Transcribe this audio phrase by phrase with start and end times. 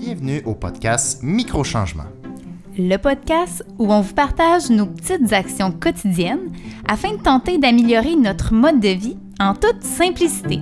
[0.00, 2.06] Bienvenue au podcast Microchangement.
[2.78, 6.50] Le podcast où on vous partage nos petites actions quotidiennes
[6.88, 10.60] afin de tenter d'améliorer notre mode de vie en toute simplicité.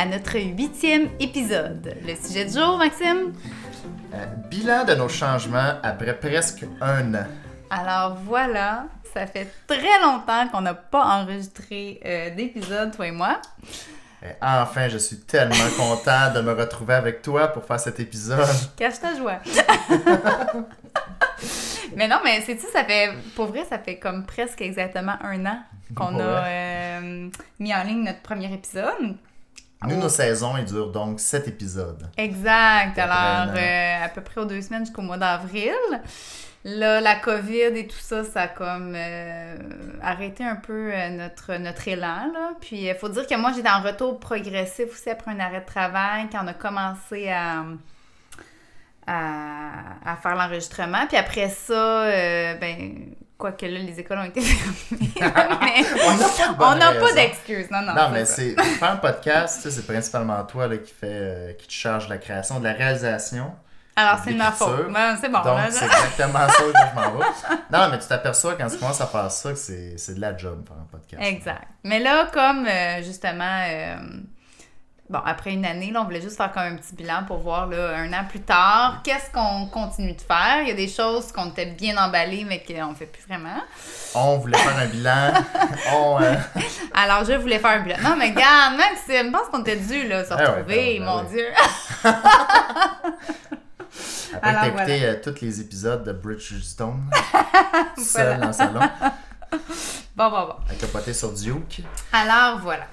[0.00, 1.94] À notre huitième épisode.
[2.08, 3.34] Le sujet du jour, Maxime?
[4.14, 7.26] Euh, bilan de nos changements après presque un an.
[7.68, 13.42] Alors voilà, ça fait très longtemps qu'on n'a pas enregistré euh, d'épisode, toi et moi.
[14.22, 18.48] Et enfin, je suis tellement content de me retrouver avec toi pour faire cet épisode.
[18.78, 19.40] Cache ta joie.
[21.94, 25.44] mais non, mais c'est tu ça fait, pour vrai, ça fait comme presque exactement un
[25.44, 25.58] an
[25.94, 27.28] qu'on a euh,
[27.58, 29.18] mis en ligne notre premier épisode.
[29.86, 32.08] Nous, nos saisons, elles durent donc sept épisodes.
[32.16, 32.98] Exact.
[32.98, 35.72] Alors, euh, à peu près aux deux semaines jusqu'au mois d'avril.
[36.64, 39.56] Là, la COVID et tout ça, ça a comme euh,
[40.02, 42.30] arrêté un peu euh, notre, notre élan.
[42.34, 42.50] Là.
[42.60, 45.66] Puis, il faut dire que moi, j'étais en retour progressif aussi après un arrêt de
[45.66, 47.64] travail quand on a commencé à,
[49.06, 49.70] à,
[50.04, 51.06] à faire l'enregistrement.
[51.06, 55.12] Puis après ça, euh, ben, quoique là, les écoles ont été fermées.
[55.18, 55.84] mais
[56.60, 57.70] On n'a pas d'excuses.
[57.70, 57.94] Non, non.
[57.94, 61.72] Non, mais c'est faire un podcast, c'est principalement toi là, qui fait euh, qui te
[61.72, 63.52] charge de la création, de la réalisation.
[63.96, 64.90] Alors, c'est de ma faute.
[64.92, 65.40] Ben, c'est bon.
[65.42, 67.24] Donc, c'est exactement ça que je m'en vais.
[67.70, 70.36] Non, mais tu t'aperçois quand tu commences à faire ça que c'est c'est de la
[70.36, 71.22] job faire un podcast.
[71.22, 71.68] Exact.
[71.84, 73.96] Mais là, comme euh, justement, euh,
[75.10, 77.66] bon, après une année, là, on voulait juste faire comme un petit bilan pour voir,
[77.66, 80.62] là, un an plus tard, qu'est-ce qu'on continue de faire.
[80.62, 83.60] Il y a des choses qu'on était bien emballées, mais qu'on fait plus vraiment.
[84.14, 85.32] On voulait faire un bilan.
[85.94, 86.34] on, euh,
[86.94, 87.96] Alors, je voulais faire un bilan.
[88.02, 91.22] Non, mais regarde, Maxime, je pense qu'on était dû, là, se ouais, retrouver, ben mon
[91.22, 91.46] ben Dieu.
[94.32, 97.02] après Alors, écouté euh, tous les épisodes de Bridgestone,
[97.98, 98.36] seul Voilà.
[98.38, 98.80] dans le salon,
[100.16, 100.54] Bon, bon, bon.
[100.70, 101.82] à capoter sur Duke.
[102.12, 102.84] Alors, voilà.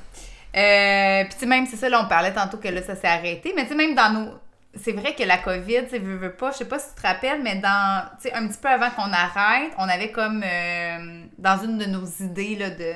[0.58, 3.08] Euh, Puis, tu sais, même, c'est ça, là, on parlait tantôt que là, ça s'est
[3.08, 3.54] arrêté.
[3.56, 4.32] Mais, tu sais, même dans nos.
[4.76, 7.02] C'est vrai que la COVID, tu sais, veux, veux pas, je sais pas si tu
[7.02, 8.04] te rappelles, mais dans.
[8.22, 10.44] Tu sais, un petit peu avant qu'on arrête, on avait comme.
[10.44, 12.94] euh, dans une de nos idées, là, de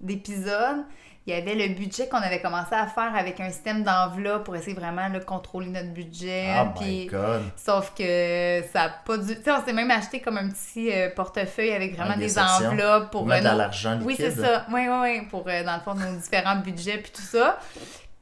[0.00, 0.84] d'épisodes,
[1.26, 4.56] il y avait le budget qu'on avait commencé à faire avec un système d'enveloppe pour
[4.56, 6.52] essayer vraiment de contrôler notre budget.
[6.60, 7.42] Oh my puis- god.
[7.56, 9.36] Sauf que ça a pas dû.
[9.36, 13.10] Tu sais, on s'est même acheté comme un petit euh, portefeuille avec vraiment des enveloppes
[13.12, 14.00] pour mettre euh, de l'argent.
[14.02, 14.66] Oui, c'est ça.
[14.72, 15.26] Oui, oui, oui.
[15.30, 17.58] Pour, euh, dans le fond, nos différents budgets puis tout ça.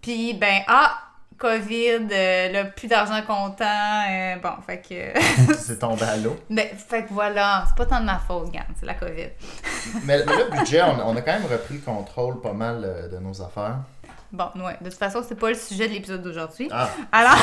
[0.02, 0.98] Puis, ben, ah,
[1.40, 4.02] COVID, euh, là, plus d'argent comptant.
[4.10, 5.52] euh, bon, fait que.
[5.58, 6.36] C'est tombé à l'eau.
[6.50, 9.30] ben, fait que voilà, c'est pas tant de ma faute, Gann, c'est la COVID.
[10.04, 13.08] Mais, mais le budget, on, on a quand même repris le contrôle pas mal euh,
[13.08, 13.78] de nos affaires.
[14.32, 14.76] Bon, ouais.
[14.80, 16.68] De toute façon, c'est pas le sujet de l'épisode d'aujourd'hui.
[16.70, 17.36] Ah, Alors.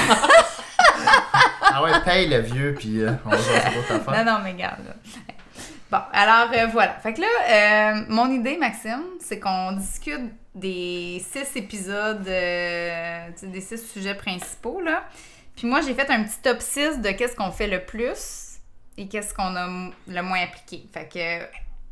[1.61, 4.25] ah ouais, paye le vieux, puis euh, on va c'est d'autres affaires.
[4.25, 4.79] Non, non, mais regarde.
[4.85, 4.93] là.
[5.91, 6.93] Bon, alors euh, voilà.
[6.95, 7.27] Fait que là,
[7.97, 14.81] euh, mon idée, Maxime, c'est qu'on discute des six épisodes, euh, des six sujets principaux,
[14.81, 15.03] là.
[15.55, 18.57] Puis moi, j'ai fait un petit top 6 de qu'est-ce qu'on fait le plus
[18.97, 19.67] et qu'est-ce qu'on a
[20.07, 20.85] le moins appliqué.
[20.93, 21.45] Fait que,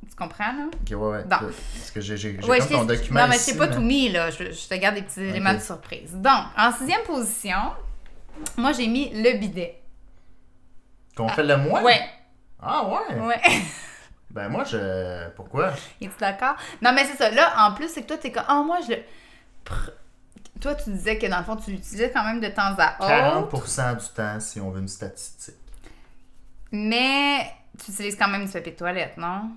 [0.08, 0.66] tu comprends, là?
[0.72, 1.24] Ok, ouais, ouais.
[1.24, 1.38] Bon.
[1.40, 4.10] Parce que j'ai j'ai- Ouais, je ton document Non, mais c'est pas mais- tout mis,
[4.10, 4.30] là.
[4.30, 6.12] Je, je te garde des petits éléments de surprise.
[6.14, 7.58] Donc, en sixième position,
[8.58, 9.82] moi, j'ai mis le bidet.
[11.16, 11.82] Qu'on fait le moins?
[11.82, 12.02] Ouais,
[12.66, 13.20] Ah ouais?
[13.22, 13.42] ouais.
[14.32, 15.30] Ben moi, je...
[15.30, 15.72] Pourquoi?
[16.02, 16.56] Es-tu d'accord?
[16.82, 17.32] Non, mais c'est ça.
[17.32, 18.98] Là, en plus, c'est que toi, t'es comme, ah, moi, je le.
[19.66, 19.92] Pr-
[20.60, 23.58] Toi, tu disais que dans le fond, tu l'utilisais quand même de temps à autre,
[23.58, 25.56] 40% du temps, si on veut une statistique.
[26.72, 27.46] mais
[27.84, 29.52] tu utilises quand même du papier de toilette, non?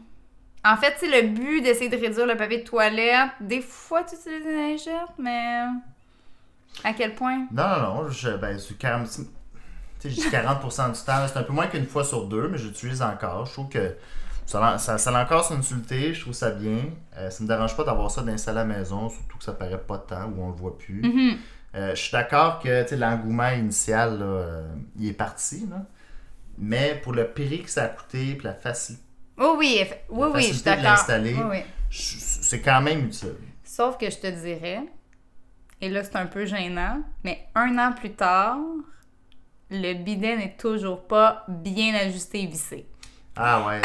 [0.65, 3.31] En fait, c'est le but d'essayer de réduire le papier de toilette.
[3.41, 5.65] Des fois, tu utilises une lingette, mais.
[6.85, 7.47] À quel point?
[7.51, 9.09] Non, non, non, je, ben, c'est 40...
[10.01, 12.49] Tu sais, je dis 40% du temps, c'est un peu moins qu'une fois sur deux,
[12.49, 13.47] mais j'utilise encore.
[13.47, 13.95] Je trouve que
[14.47, 16.85] ça, ça, ça a encore son utilité, je trouve ça bien.
[17.17, 19.81] Euh, ça me dérange pas d'avoir ça d'installer à la maison, surtout que ça paraît
[19.81, 21.03] pas tant ou on le voit plus.
[21.03, 21.37] Mhm.
[21.75, 24.69] Euh, je suis d'accord que tu sais, l'engouement initial, là, euh,
[24.99, 25.83] il est parti, là.
[26.57, 29.05] mais pour le prix que ça a coûté, puis la facilité,
[29.41, 31.07] Oh oui, oui, La oui, je suis d'accord.
[31.51, 31.63] oui.
[31.91, 33.35] c'est quand même utile.
[33.63, 34.81] Sauf que je te dirais,
[35.81, 38.59] et là c'est un peu gênant, mais un an plus tard,
[39.71, 42.87] le bidet n'est toujours pas bien ajusté et vissé.
[43.41, 43.81] Ah ouais,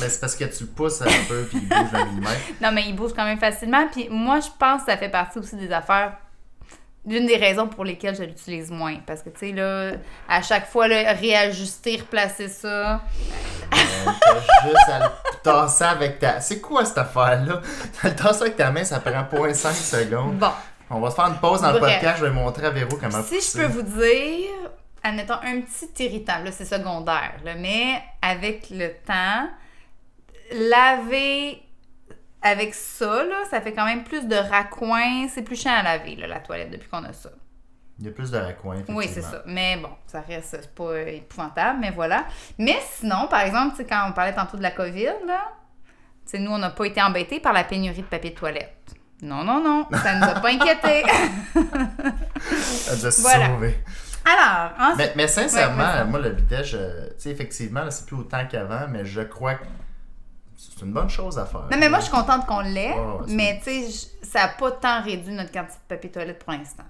[0.00, 2.40] mais c'est parce que tu le pousses un peu, puis il bouge un millimètre.
[2.62, 3.86] Non, mais il bouge quand même facilement.
[3.92, 6.14] Puis moi, je pense que ça fait partie aussi des affaires.
[7.04, 8.96] L'une des raisons pour lesquelles je l'utilise moins.
[9.06, 9.92] Parce que, tu sais, là,
[10.26, 12.94] à chaque fois, là, réajuster, replacer ça.
[12.94, 12.96] Euh,
[13.70, 15.06] T'as juste à le
[15.42, 16.40] tasser avec ta.
[16.40, 17.60] C'est quoi cette affaire-là?
[18.04, 20.38] Le tasser avec ta main, ça prend 0.5 secondes.
[20.38, 20.50] Bon.
[20.94, 22.18] On va se faire une pause dans le podcast.
[22.18, 24.61] Je vais montrer à Véro comment Si je peux vous dire,
[25.04, 29.48] admettons, un petit irritant, là, c'est secondaire, là, mais avec le temps,
[30.52, 31.62] laver
[32.42, 35.28] avec ça, là, ça fait quand même plus de raccoins.
[35.28, 37.30] C'est plus chiant à laver, là, la toilette, depuis qu'on a ça.
[38.00, 38.82] Il y a plus de raccoins.
[38.88, 39.42] Oui, c'est ça.
[39.46, 42.24] Mais bon, ça reste c'est pas épouvantable, mais voilà.
[42.58, 45.52] Mais sinon, par exemple, quand on parlait tantôt de la COVID, là,
[46.34, 48.76] nous, on n'a pas été embêtés par la pénurie de papier de toilette.
[49.20, 51.04] Non, non, non, ça nous a pas inquiétés.
[53.00, 53.46] Doit se Voilà.
[53.50, 53.76] sauver.
[54.24, 58.16] Alors, ensuite, Mais, mais sincèrement, Ouais, moi, le je- tu sais, effectivement, là, c'est plus
[58.16, 59.64] autant qu'avant, mais je crois que
[60.56, 61.62] c'est une bonne chose à faire.
[61.70, 62.94] Non, mais moi, je suis contente qu'on l'ait,
[63.28, 66.84] mais tu sais, ça n'a pas tant réduit notre quantité de papier toilette pour l'instant.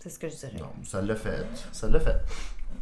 [0.00, 0.52] C'est ce que je dirais.
[0.58, 1.44] Non, ça l'a fait.
[1.72, 2.16] Ça l'a fait.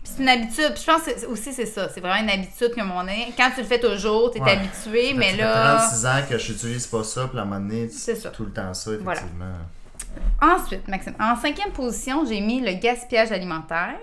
[0.03, 0.73] C'est une habitude.
[0.75, 1.89] Puis je pense que c'est- aussi, c'est ça.
[1.89, 4.51] C'est vraiment une habitude un moment donné, quand tu le fais toujours, tu es Ouais.
[4.53, 5.77] habitué, Ça mais fait là.
[5.79, 8.31] 36 ans que je n'utilise pas ça, puis à un moment donné, C'est ça.
[8.31, 9.21] tout le temps ça, Voilà.
[10.41, 13.97] Ensuite, Maxime, en cinquième position, j'ai mis le gaspillage alimentaire.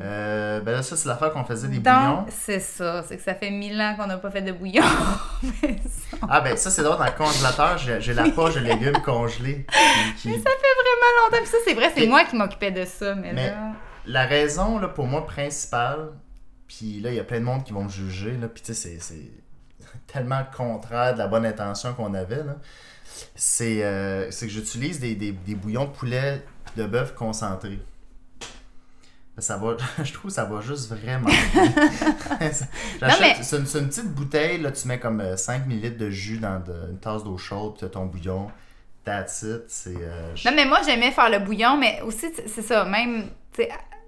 [0.00, 2.26] Euh, ben là, ça, c'est l'affaire qu'on faisait des bouillons.
[2.30, 3.02] c'est ça.
[3.02, 4.84] C'est que ça fait mille ans qu'on n'a pas fait de bouillon.
[5.62, 5.76] Mais
[6.28, 9.66] Ah, ben ça, c'est drôle, dans le congélateur, j'ai la poche de légumes congelés.
[10.16, 11.38] qui- qui- ça fait vraiment longtemps.
[11.42, 13.14] Puis ça, c'est vrai, c'est moi qui m'occupais de ça.
[13.14, 13.72] Mais, Mais- là.
[14.06, 16.10] La raison, là, pour moi, principale,
[16.66, 18.74] puis là, il y a plein de monde qui vont me juger, là, puis tu
[18.74, 19.30] sais, c'est- c'est
[20.06, 22.56] tellement contraire de la bonne intention qu'on avait, là.
[23.34, 26.42] C'est euh, c'est que j'utilise des, des, des bouillons de poulet
[26.76, 27.78] de bœuf concentrés.
[29.38, 31.28] Ça va, je trouve que ça va juste vraiment
[33.20, 36.38] mais- C'est une, une petite bouteille, là, tu mets comme euh, 5 ml de jus
[36.38, 38.50] dans de- une tasse d'eau chaude, puis tu as ton bouillon.
[39.04, 39.62] That's it.
[39.68, 39.94] C'est.
[39.96, 43.28] euh, je- Non, mais moi, j'aimais faire le bouillon, mais aussi, c'est ça, même,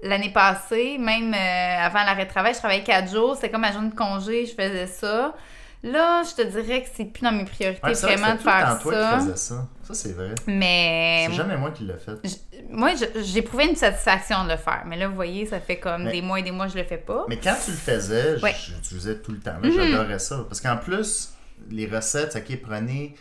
[0.02, 3.70] l'année passée, même euh, avant l'arrêt de travail, je travaillais quatre jours, c'était comme ma
[3.72, 5.32] journée de congé, je faisais ça.
[5.82, 8.34] Là, je te dirais que c'est plus dans mes priorités Ouais, c'est vrai que vraiment
[8.34, 9.12] de c'était tout le faire temps toi ça.
[9.18, 9.68] qui faisais ça.
[9.82, 10.34] Ça, c'est vrai.
[10.46, 12.38] Mais C'est jamais moi qui l'ai fait.
[12.68, 14.82] moi, je- j'ai prouvé une satisfaction de le faire.
[14.86, 16.78] Mais là, vous voyez, ça fait comme Mais- des mois et des mois que je
[16.78, 17.24] le fais pas.
[17.28, 18.54] Mais quand tu le faisais, Ouais.
[18.58, 19.56] j'utilisais tout le temps.
[19.62, 19.72] Mhm.
[19.72, 20.44] J'adorais ça.
[20.48, 21.30] Parce qu'en plus,
[21.70, 23.14] les recettes, ok, prenez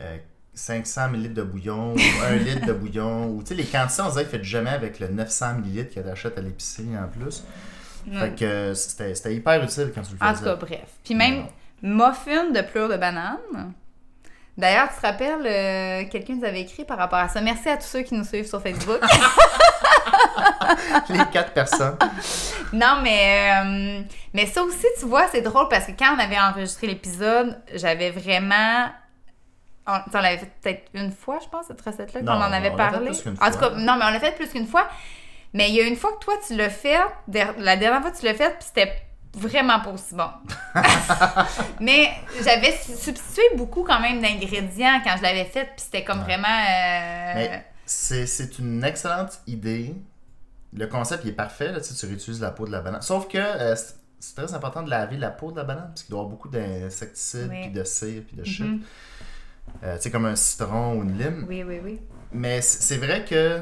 [0.00, 0.16] euh,
[0.54, 3.26] 500 ml de bouillon ou 1 litre de bouillon.
[3.28, 6.00] Ou tu sais, les quantités, on dirait qu'ils faites jamais avec le 900 ml que
[6.00, 7.42] tu achètes à l'épicerie en plus.
[8.06, 8.18] Ouais.
[8.18, 10.30] Fait que c'était c'était hyper utile quand tu le faisais.
[10.30, 10.80] En tout cas, bref.
[11.04, 11.44] Puis même,
[11.82, 13.72] muffin de pleure de banane.
[14.56, 17.40] D'ailleurs, tu te rappelles, euh, quelqu'un nous avait écrit par rapport à ça.
[17.40, 18.98] Merci à tous ceux qui nous suivent sur Facebook.
[21.08, 21.96] les quatre personnes.
[22.72, 24.02] Non, mais, euh,
[24.34, 28.10] mais ça aussi, tu vois, c'est drôle parce que quand on avait enregistré l'épisode, j'avais
[28.10, 28.88] vraiment.
[29.86, 32.76] On, on l'avait fait peut-être une fois, je pense, cette recette-là, qu'on en avait on
[32.76, 33.06] l'a fait parlé.
[33.06, 34.88] plus qu'une En tout cas, non, mais on l'a fait plus qu'une fois.
[35.54, 36.98] Mais il y a une fois que toi, tu l'as fait,
[37.28, 38.92] la dernière fois que tu l'as fait, puis c'était
[39.38, 40.28] vraiment pas aussi bon.
[41.80, 42.10] mais
[42.42, 46.24] j'avais su- substitué beaucoup quand même d'ingrédients quand je l'avais fait, puis c'était comme Ouais.
[46.24, 46.48] vraiment.
[46.48, 49.94] euh, c'est une excellente idée.
[50.76, 53.00] Le concept il est parfait, là, tu, sais, tu réutilises la peau de la banane.
[53.02, 56.10] Sauf que euh, c'est- très important de laver la peau de la banane parce qu'il
[56.10, 57.60] doit y avoir beaucoup d'insecticides, Oui.
[57.62, 58.66] puis de cire, puis de shit.
[58.66, 58.82] Mhm.
[59.84, 61.44] Euh, tu sais, comme un citron ou une lime.
[61.48, 62.00] Oui, oui, oui.
[62.32, 63.60] Mais c'est vrai que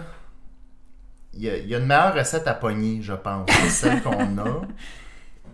[1.35, 4.03] il y, a, il y a une meilleure recette à pogner, je pense, que celle
[4.03, 4.63] qu'on a.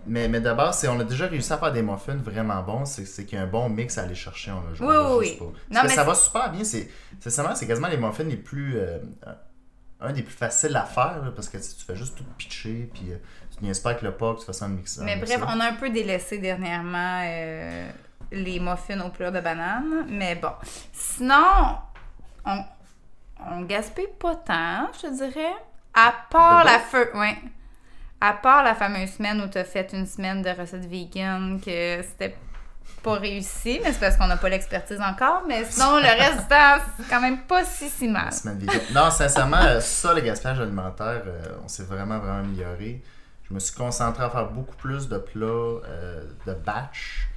[0.06, 2.84] Mais, mais d'abord, on a déjà réussi à faire des muffins vraiment bons.
[2.84, 4.50] C'est qu'il y a un bon mix à aller chercher.
[4.52, 5.44] On a, on Oui, a oui, pas.
[5.70, 6.64] Non, que mais ça va super bien.
[6.64, 6.88] C'est
[7.66, 8.78] quasiment les muffins les plus.
[8.78, 8.98] euh,
[10.02, 12.90] un des plus faciles à faire là, parce que tu, fais juste tout pitcher.
[12.92, 13.16] Puis euh,
[13.56, 15.04] tu niaises pas avec le pot, tu fais ça en mixant.
[15.04, 17.88] Mais bref, on a un peu délaissé dernièrement euh,
[18.32, 20.06] les muffins aux pleurs de banane.
[20.08, 20.50] Mais bon.
[20.92, 21.76] Sinon,
[22.44, 22.64] on,
[23.50, 25.54] on gaspille pas tant, je te dirais.
[25.94, 27.10] À part la feu.
[27.14, 27.36] Ouais.
[28.24, 32.02] À part la fameuse semaine où tu as fait une semaine de recettes vegan que
[32.02, 32.36] c'était
[33.02, 35.42] pas réussi, mais c'est parce qu'on n'a pas l'expertise encore.
[35.48, 38.32] Mais sinon, le reste du temps, c'est quand même pas si si mal.
[38.32, 38.80] Semaine vegan.
[38.94, 43.02] Non, sincèrement, euh, ça, le gaspillage alimentaire, euh, on s'est vraiment, vraiment amélioré.
[43.48, 47.28] Je me suis concentré à faire beaucoup plus de plats euh, de batch.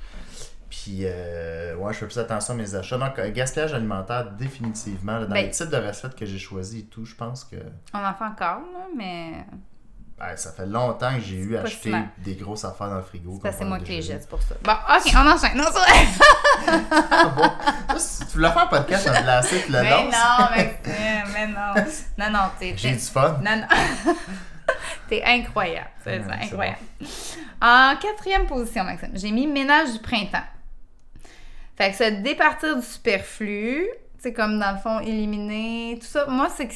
[0.70, 2.98] Puis, euh, ouais, je fais plus attention à mes achats.
[3.00, 5.14] Donc, gaspillage alimentaire, définitivement.
[5.20, 7.56] là, dans Ben- les types de recettes que j'ai choisis et tout, je pense que
[7.94, 9.46] On en fait encore, là, mais
[10.20, 12.10] ouais, ça fait longtemps que j'ai eu acheté si mal.
[12.18, 13.40] des grosses affaires dans le frigo.
[13.44, 14.56] c'est c'est moi qui les jette, c'est pour ça.
[14.64, 15.58] Bon, ok, on enchaîne.
[15.58, 16.88] Non, c'est vrai.
[17.12, 17.52] Ah bon?
[17.90, 21.74] Tu voulais faire un podcast glacer, tu le Mais non, Maxime, mais non.
[22.18, 22.74] Non, non, t'es.
[22.76, 23.40] J'ai du fun.
[23.44, 24.16] Non, non.
[25.08, 25.90] T'es incroyable.
[26.04, 26.80] C'est Ouais, c'est incroyable.
[27.62, 30.44] En quatrième position, Maxime, j'ai mis ménage du printemps.
[31.78, 33.88] Fait que se départir du superflu,
[34.26, 36.26] sais, comme dans le fond, éliminer, tout ça.
[36.28, 36.74] Moi, c'est que.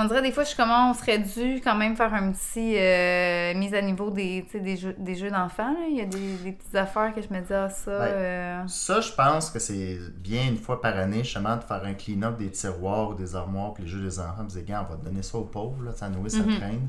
[0.00, 2.76] On dirait des fois, je suis comment on serait dû quand même faire un petit
[2.76, 5.74] euh, mise à niveau des, des jeux, des jeux d'enfants.
[5.90, 7.90] Il y a des, des petites affaires que je me dis, ah, ça.
[7.90, 8.08] Ouais.
[8.12, 11.94] euh, Ça, je pense que c'est bien une fois par année, justement, de faire un
[11.94, 14.46] clean-up des tiroirs ou des armoires pour les jeux des enfants.
[14.52, 16.56] Puis gars, on va donner ça aux pauvres, là, ça nourrit, ça Mhm.
[16.56, 16.88] traîne.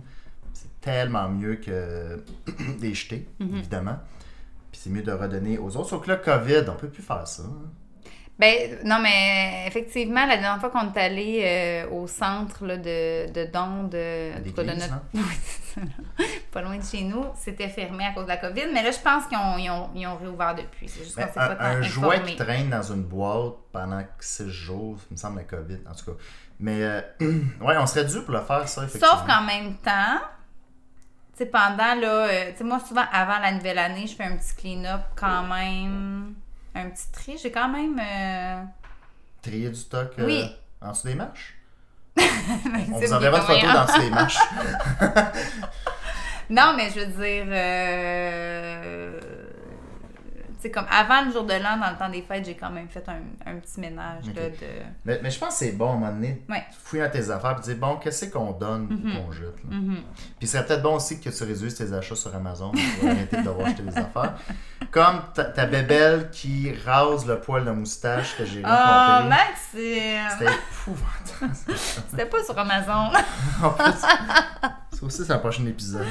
[0.54, 2.24] C'est tellement mieux que
[2.80, 3.58] des jeter, Mhm.
[3.58, 3.98] évidemment.
[4.72, 5.90] Puis c'est mieux de redonner aux autres.
[5.90, 7.44] Sauf que là, COVID, on peut plus faire ça.
[7.44, 7.70] hein.
[8.40, 13.30] Ben, non, mais effectivement, la dernière fois qu'on est allé euh, au centre là, de,
[13.34, 15.84] de dons de, en tout cas, de notre- hein?
[16.52, 18.68] Pas loin de chez nous, c'était fermé à cause de la COVID.
[18.74, 20.88] Mais là, je pense qu'ils ont, ils ont, ils ont réouvert depuis.
[20.88, 24.02] C'est juste qu'on Ben, pas un, tant un jouet qui traîne dans une boîte pendant
[24.20, 26.18] 6 jours, il me semble la COVID, en tout cas.
[26.62, 27.02] Mais, euh,
[27.62, 29.16] ouais, on serait dû pour le faire, ça, effectivement.
[29.18, 30.20] Sauf qu'en même temps,
[31.38, 34.24] tu sais, pendant, là, euh, tu sais, moi, souvent, avant la nouvelle année, je fais
[34.24, 36.34] un petit clean-up quand même,
[36.80, 37.38] un petit tri.
[37.42, 38.00] J'ai quand même...
[38.00, 38.64] euh,
[39.42, 40.56] Trier du stock euh, Oui.
[40.82, 41.56] en dessous des marches?
[42.18, 42.26] c'est
[42.92, 44.38] On vous enverra une photo dans dessous des marches.
[46.52, 49.20] Non, mais je veux dire, euh,
[50.64, 52.88] sais, comme avant le jour de l'an, dans le temps des fêtes, j'ai quand même
[52.90, 54.56] fait un, un petit ménage là, de.
[55.06, 56.64] Mais, mais je pense que c'est bon à un moment donné, Ouais.
[56.84, 59.14] fouiller dans tes affaires et dire bon, qu'est-ce qu'on donne Mhm.
[59.26, 59.64] qu'on jette.
[59.64, 59.76] là?
[59.78, 59.98] Mhm.
[60.38, 63.38] Puis ce serait peut-être bon aussi que tu réduises tes achats sur Amazon pour arrêter
[63.38, 64.36] de devoir acheter des affaires.
[64.92, 69.30] Comme ta, ta bébelle qui rase le poil de moustache que j'ai Oh, rencontré.
[69.30, 70.40] Maxime!
[70.40, 71.78] C'était épouvantable.
[72.10, 73.12] C'était pas sur Amazon.
[73.64, 76.08] en plus, ça aussi, c'est un prochain épisode.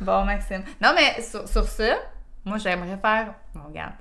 [0.00, 0.62] bon, Maxime.
[0.80, 1.96] Non, mais sur, sur ça,
[2.44, 3.34] moi, j'aimerais faire.
[3.54, 3.92] Bon, regarde.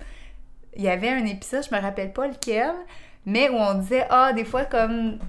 [0.75, 2.71] Il y avait un épisode, je me rappelle pas lequel,
[3.25, 5.19] mais où on disait, ah, des fois, comme.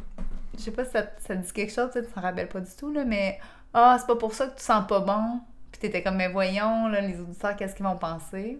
[0.56, 2.92] Je sais pas si ça, ça dit quelque chose, tu t'en rappelles pas du tout,
[2.92, 3.38] là, mais.
[3.72, 5.40] Ah, c'est pas pour ça que tu sens pas bon.
[5.72, 8.58] Puis t'étais comme, mais voyons, là, les auditeurs, qu'est-ce qu'ils vont penser?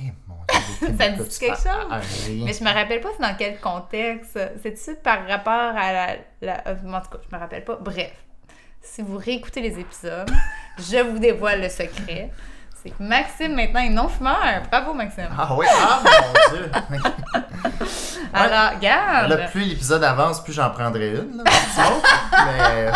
[0.00, 2.44] Eh mon dieu, Ça dit quelque chose?
[2.44, 4.38] Mais je me rappelle pas c'est dans quel contexte.
[4.62, 6.06] C'est-tu par rapport à la,
[6.40, 7.76] la- En tout cas, je me rappelle pas.
[7.76, 8.12] Bref,
[8.80, 10.30] si vous réécoutez les épisodes,
[10.78, 12.30] je vous dévoile le secret.
[12.96, 14.62] C'est Maxime, maintenant, est non-fumeur.
[14.70, 15.28] Bravo, Maxime.
[15.36, 16.70] Ah oui, ah mon dieu.
[18.32, 19.30] Alors, regarde.
[19.30, 21.38] Là, plus l'épisode avance, plus j'en prendrai une.
[21.38, 21.44] Là,
[22.46, 22.90] mais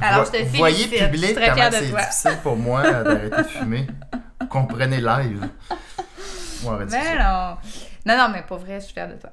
[0.00, 0.92] Alors, je te Vous voyez félicite.
[0.92, 3.86] Je suis public très comment c'est difficile pour moi euh, d'arrêter de fumer.
[4.48, 5.48] Comprenez live.
[6.64, 7.56] Mais non.
[8.06, 9.30] Non, non, mais pour vrai, je suis fière de toi.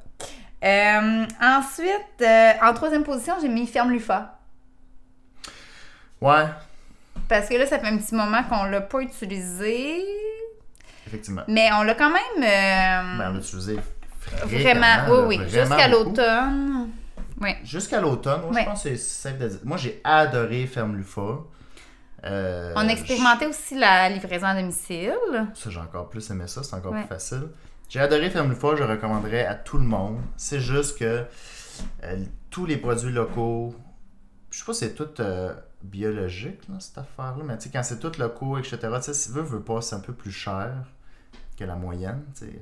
[0.64, 4.40] Euh, ensuite, euh, en troisième position, j'ai mis Ferme Lufa.
[6.22, 6.46] Ouais,
[7.28, 10.04] Parce que là, ça fait un petit moment qu'on l'a pas utilisé.
[11.08, 11.44] effectivement.
[11.48, 12.44] Mais on l'a quand même.
[12.44, 13.80] euh, Ben, on l'a utilisé
[14.44, 15.38] Vraiment, fréquemment, oui, oui.
[15.38, 16.90] vraiment Jusqu'à l'automne.
[17.42, 17.50] Oui.
[17.64, 19.60] Jusqu'à l'automne, moi, je pense que c'est safe de dire.
[19.64, 21.22] Moi, j'ai adoré Ferme Lufa.
[22.24, 25.14] Euh, On a expérimenté aussi la livraison à domicile.
[25.54, 27.02] Ça, j'ai encore plus aimé ça, c'est encore Ouais.
[27.02, 27.50] plus facile.
[27.90, 30.20] J'ai adoré Ferme Lufa, je recommanderais à tout le monde.
[30.38, 31.24] C'est juste que
[32.04, 32.18] euh,
[32.50, 33.76] tous les produits locaux,
[34.56, 37.84] je sais pas si c'est tout euh, biologique, là, cette affaire-là, mais tu sais, quand
[37.84, 40.72] c'est tout locaux, etc., tu sais, si veut, veut pas, c'est un peu plus cher
[41.58, 42.60] que la moyenne, tu sais.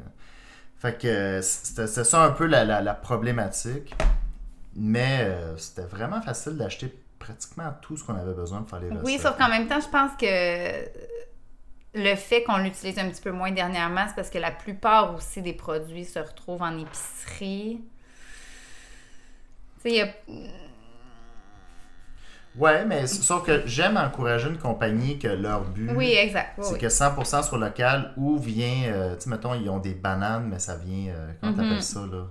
[0.79, 3.93] Fait que euh, c'était c'était ça un peu la, la- la problématique.
[4.75, 8.89] Mais euh, c'était vraiment facile d'acheter pratiquement tout ce qu'on avait besoin pour faire les
[8.89, 9.03] recettes.
[9.05, 10.85] Oui, sauf qu'en même temps, je pense que
[11.93, 15.43] le fait qu'on l'utilise un petit peu moins dernièrement, c'est parce que la plupart aussi
[15.43, 17.81] des produits se retrouvent en épicerie.
[19.75, 20.07] Tu sais, il y a.
[22.55, 26.53] Ouais, mais sauf que j'aime encourager une compagnie que leur but, Oui, exact.
[26.57, 26.79] oui, c'est oui.
[26.79, 30.59] que 100% sur local ou vient, euh, tu sais, mettons, ils ont des bananes, mais
[30.59, 31.57] ça vient, euh, comment Mhm.
[31.57, 32.25] t'appelles ça, là?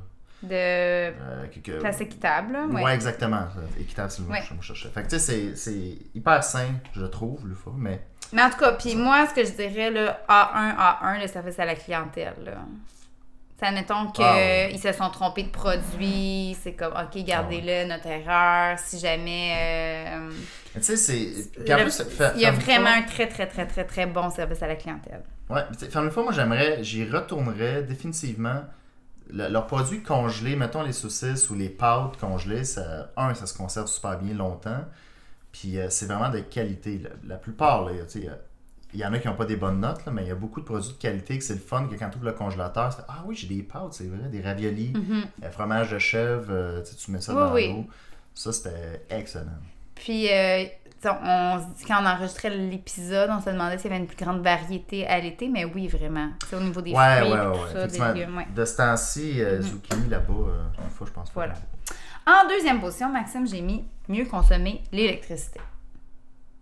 [0.44, 2.52] De Euh, que- place équitable.
[2.52, 2.94] là, Ouais, ouais.
[2.94, 3.44] exactement.
[3.80, 4.40] Équitable, c'est le mot Ouais.
[4.40, 4.88] que je cherchais.
[4.88, 8.00] Fait que tu sais, c'est- c'est hyper sain, je trouve, le fois, mais
[8.32, 11.58] Mais en tout cas, puis moi, ce que je dirais, là, A1, A1, le service
[11.58, 12.52] à la clientèle, là.
[13.62, 14.76] Admettons qu'ils Ah ouais.
[14.82, 19.54] se sont trompés de produit, c'est comme, OK, gardez-le, notre erreur, si jamais...
[19.56, 20.30] euh,
[20.74, 21.28] tu sais, c'est.
[21.60, 25.22] Il y a vraiment un très, très, très, très, très bon service à la clientèle.
[25.50, 28.64] Ouais, ferme fois, moi j'aimerais, j'y retournerais définitivement.
[29.30, 33.56] Le- leurs produits congelés, mettons les saucisses ou les pâtes congelées, ça, un, ça se
[33.56, 34.84] conserve super bien longtemps.
[35.52, 37.00] Puis euh, c'est vraiment de qualité.
[37.02, 38.30] La, la plupart, là, tu sais,
[38.94, 40.34] il y en a qui n'ont pas des bonnes notes, là, mais il y a
[40.34, 42.92] beaucoup de produits de qualité que c'est le fun que quand tu ouvres le congélateur,
[42.94, 44.92] fais Ah oui, j'ai des pâtes, c'est vrai, des raviolis,
[45.42, 47.68] euh, fromage de chèvre, euh, tu mets ça Oui, dans oui.
[47.68, 47.86] l'eau.
[48.34, 49.46] Ça, c'était excellent.
[49.94, 50.64] Puis, euh,
[51.04, 55.06] on, quand on enregistrait l'épisode, on se demandait s'il y avait une plus grande variété
[55.06, 56.30] à l'été, mais oui, vraiment.
[56.48, 58.42] C'est au niveau des Ouais, fruits ouais, et ouais, tout ouais, ça, des légumes.
[58.54, 59.62] De ce temps-ci, euh, Mhm.
[59.62, 60.32] zucchini là-bas,
[60.84, 61.46] une fois, je pense pas.
[61.46, 61.54] Voilà.
[62.26, 65.60] En deuxième position, Maxime, j'ai mis mieux consommer l'électricité.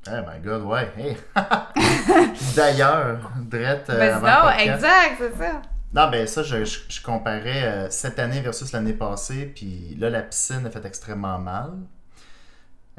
[0.09, 0.91] Oh my god, ouais.
[0.97, 1.17] Hey.
[2.57, 3.91] D'ailleurs, Drette.
[3.91, 5.63] euh, Ben, avant non, le exact, c'est ça.
[5.93, 10.09] Non, ben ça, je, je, je comparais euh, cette année versus l'année passée, puis là,
[10.09, 11.73] la piscine a fait extrêmement mal.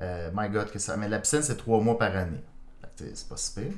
[0.02, 0.98] Euh, my God, que ça.
[0.98, 2.44] Mais la piscine, c'est trois mois par année.
[2.98, 3.74] C'est pas si pire.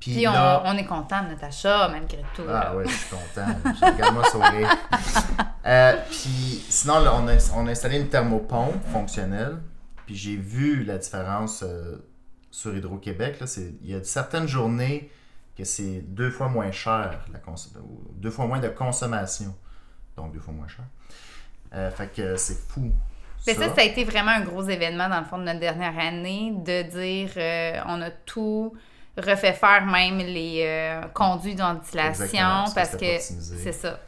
[0.00, 2.42] Puis, là- on est content de notre achat, malgré tout.
[2.50, 3.46] Ah ouais, je suis content.
[3.80, 4.68] Regarde-moi sourire.
[5.66, 9.56] Euh, puis sinon, là, on, a, on a installé une thermopompe fonctionnelle.
[10.04, 11.62] Puis j'ai vu la différence
[12.54, 13.40] sur Hydro-Québec.
[13.40, 15.10] là, c'est- Il y a certaines journées
[15.58, 17.40] que c'est deux fois moins cher, la
[18.16, 19.54] deux fois moins de consommation.
[20.16, 20.84] Donc deux fois moins cher.
[21.74, 22.92] Euh, fait que c'est fou.
[23.46, 25.98] Mais ça, ça a été vraiment un gros événement dans le fond de notre dernière
[25.98, 28.72] année, de dire euh, on a tout
[29.18, 33.98] refait faire même les euh, conduits de ventilation Exactement, ça, parce que c'est ça.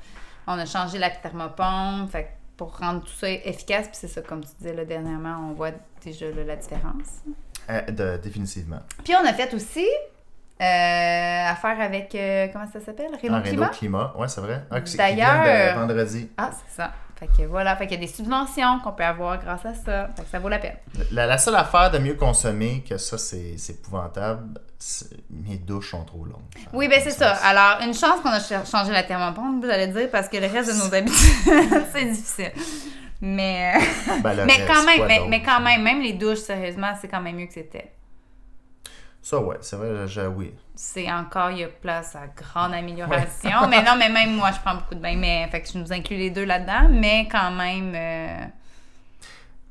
[0.46, 4.42] On a changé la thermopompe fait pour rendre tout ça efficace, puis c'est ça, comme
[4.44, 5.72] tu disais là, dernièrement, on voit
[6.04, 7.22] déjà là, la différence.
[7.70, 8.80] Euh, de- définitivement.
[9.04, 9.84] Puis on a fait aussi
[10.60, 13.10] euh, affaire avec, euh, comment ça s'appelle?
[13.22, 13.68] Renault En Climat?
[13.68, 14.62] Climat, ouais, c'est vrai.
[14.70, 16.30] Ah, D'ailleurs- de vendredi.
[16.38, 16.92] Ah, c'est ça.
[17.18, 20.10] Fait que voilà, fait qu'il y a des subventions qu'on peut avoir grâce à ça.
[20.16, 20.76] Fait que ça vaut la peine.
[21.12, 26.04] La, la seule affaire de mieux consommer, que ça, c'est épouvantable, c'est- mes douches sont
[26.04, 26.42] trop longues.
[26.74, 27.32] Oui, ben c'est ça.
[27.44, 30.46] Alors, une chance qu'on a ch- changé la thermopompe, vous allez dire, parce que le
[30.46, 32.52] reste de nos habitudes, c'est difficile.
[33.20, 36.38] Mais, euh, Ben, mais reste, quand même, quoi mais, mais quand même, même les douches,
[36.38, 37.92] sérieusement, c'est quand même mieux que c'était.
[39.22, 40.54] Ça, ouais, c'est vrai, je, oui.
[40.76, 43.66] C'est encore, il y a place à grande amélioration.
[43.68, 45.92] mais non, mais même moi, je prends beaucoup de bains, mais fait que je nous
[45.92, 48.44] inclus les deux là-dedans, mais quand même, euh,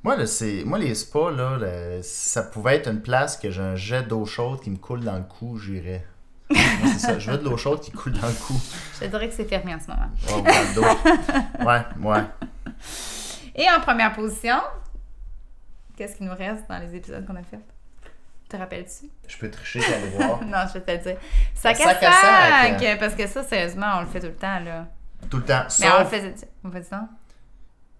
[0.03, 1.57] Moi, là, c'est, moi, les spas, là,
[2.01, 5.15] ça pouvait être une place que j'ai un jet d'eau chaude qui me coule dans
[5.15, 6.05] le cou, j'irais.
[6.49, 7.17] Moi, c'est ça.
[7.19, 8.53] Je veux de l'eau chaude qui coule dans le cou.
[8.95, 10.43] je te dirais que c'est fermé en ce moment.
[10.43, 10.83] Ouais, dos.
[11.65, 12.23] Ouais, ouais.
[13.55, 14.57] Et en première position,
[15.95, 17.59] qu'est-ce qui nous reste dans les épisodes qu'on a fait?
[18.49, 19.07] Te rappelles-tu?
[19.27, 20.41] Je peux tricher aller voir.
[20.45, 21.17] Non, je vais te le dire.
[21.55, 22.79] Sac, Sac à sac!
[22.79, 22.99] sac.
[22.99, 24.87] Parce que ça, sérieusement, on le fait tout le temps, là.
[25.29, 25.63] Tout le temps.
[25.79, 26.35] Mais on le faisait...
[26.63, 27.07] On fait ça?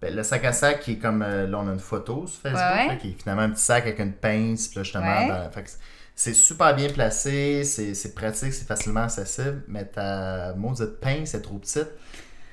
[0.02, 1.22] ben, le sac à sac qui est comme.
[1.24, 2.88] euh, là, on a une photo sur Facebook, Ouais, ouais.
[2.90, 4.68] là, qui est finalement un petit sac avec une pince.
[4.68, 5.28] Puis là, justement, Ouais.
[5.30, 5.70] dans- fait que
[6.14, 11.42] c'est- super bien placé, c'est, c'est pratique, c'est facilement accessible, mais ta maudite pince est
[11.42, 11.88] trop petite.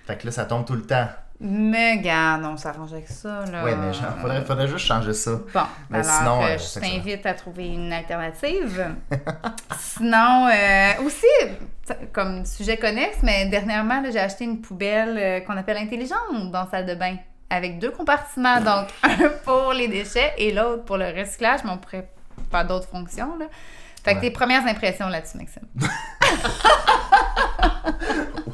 [0.07, 1.09] Fait que là, ça tombe tout le temps.
[1.45, 3.65] Mais garde, on s'arrange avec ça, là.
[3.65, 5.33] Ouais, mais genre, faudrait, faudrait juste changer ça.
[5.53, 8.95] Bon, Mais alors sinon, euh, euh, je t'invite à trouver une alternative.
[9.77, 11.27] sinon, euh, aussi,
[12.13, 16.69] comme sujet connexe, mais dernièrement, j'ai acheté une poubelle euh, qu'on appelle intelligente dans la
[16.71, 17.17] salle de bain,
[17.51, 21.79] avec deux compartiments, donc un pour les déchets et l'autre pour le recyclage, mais on
[21.79, 22.09] pourrait
[22.53, 23.47] faire d'autres fonctions, là.
[24.05, 24.21] Fait que Ouais.
[24.23, 25.63] tes premières impressions là-dessus, Maxime.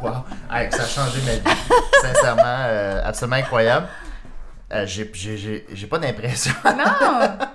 [0.01, 0.25] Wow!
[0.51, 1.57] Hey, ça a changé ma vie.
[2.03, 3.89] Sincèrement, euh, absolument incroyable.
[4.73, 6.53] Euh, j'ai, j'ai, j'ai, j'ai pas d'impression.
[6.65, 7.39] Non!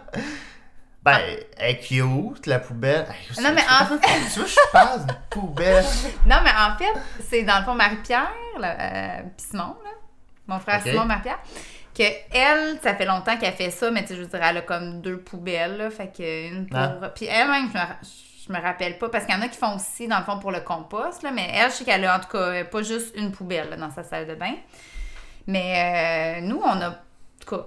[1.06, 1.18] Ben,
[1.58, 3.06] elle est cute, la poubelle.
[3.42, 5.84] Non, mais en veux- Tu que je passe d'une poubelle?
[6.26, 6.98] Non, mais en fait,
[7.30, 9.90] c'est dans le fond Marie-Pierre, là, euh, puis Simon, là,
[10.48, 10.82] mon frère.
[10.82, 11.40] Simon, Marie-Pierre,
[11.94, 14.58] que elle, ça fait longtemps qu'elle fait ça, mais tu sais, je veux dire, elle
[14.58, 16.80] a comme deux poubelles, là, fait que une pour...
[16.80, 17.10] Ah.
[17.14, 17.84] Puis elle-même, je me,
[18.48, 20.40] je me rappelle pas, parce qu'il y en a qui font aussi, dans le fond,
[20.40, 23.16] pour le compost, là, mais elle, je sais qu'elle a, en tout cas, pas juste
[23.16, 24.54] une poubelle, là, dans sa salle de bain.
[25.48, 26.90] Mais euh, nous, on a...
[26.90, 26.96] En
[27.46, 27.66] tout cas,